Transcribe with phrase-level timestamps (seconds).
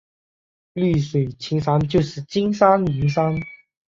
[0.73, 3.39] 绿水青山就是金山银山